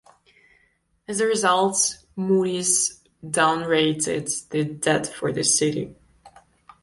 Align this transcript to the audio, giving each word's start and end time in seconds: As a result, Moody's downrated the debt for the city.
As 1.07 1.19
a 1.19 1.27
result, 1.27 1.97
Moody's 2.15 3.03
downrated 3.23 4.31
the 4.49 4.63
debt 4.65 5.05
for 5.05 5.31
the 5.31 5.43
city. 5.43 5.95